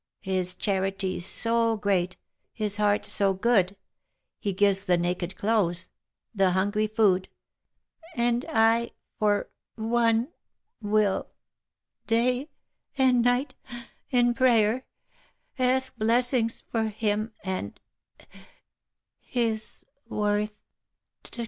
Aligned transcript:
His 0.23 0.55
charity's 0.55 1.27
so 1.27 1.77
great, 1.77 2.17
his 2.51 2.77
heart 2.77 3.05
so 3.05 3.35
good, 3.35 3.75
He 4.39 4.51
gives 4.51 4.85
the 4.85 4.97
naked 4.97 5.35
clothes; 5.35 5.91
the 6.33 6.49
hungry 6.53 6.87
food; 6.87 7.29
And 8.15 8.43
I 8.49 8.93
for— 9.19 9.51
one— 9.75 10.29
will,— 10.95 11.27
day— 12.15 12.49
and 12.97 13.21
night— 13.21 13.53
in 14.09 14.33
prayer, 14.33 14.87
Ask 15.59 15.95
blessings— 15.97 16.63
for— 16.71 16.85
him— 16.89 17.33
and— 17.43 17.79
his— 19.19 19.83
worth 20.09 20.55
declare." 21.21 21.39